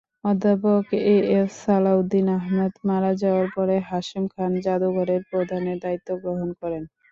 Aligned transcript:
অধ্যাপক 0.23 0.83
A 1.07 1.17
F 1.35 1.49
Salahuddin 1.59 2.27
Ahmed 2.37 2.73
মারা 2.87 3.11
যাওয়ার 3.21 3.47
পরে 3.55 3.75
হাশেম 3.89 4.23
খান 4.33 4.51
জাদুঘরের 4.65 5.21
প্রধানের 5.31 5.77
দায়িত্ব 5.83 6.09
গ্রহণ 6.23 6.49
করেন। 6.61 6.83